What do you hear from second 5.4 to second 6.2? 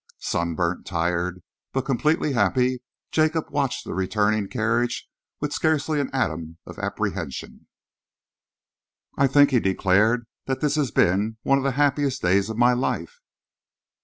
scarcely an